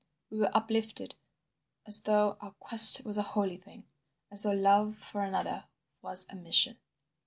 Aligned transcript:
We 0.31 0.39
were 0.39 0.49
uplifted, 0.57 1.13
as 1.85 2.01
though 2.01 2.35
our 2.41 2.53
quest 2.53 3.05
was 3.05 3.17
a 3.17 3.21
holy 3.21 3.57
thing, 3.57 3.83
as 4.31 4.41
though 4.41 4.51
love 4.51 4.95
for 4.97 5.21
another 5.21 5.65
was 6.01 6.25
a 6.31 6.35
mission 6.35 6.79